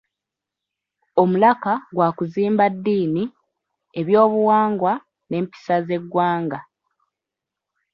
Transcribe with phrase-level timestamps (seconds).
[1.21, 3.23] Omulaka gwa kuzimba dddiini,
[3.99, 4.93] ebyobuwangwa
[5.29, 6.59] n'empisa z'eggwanga.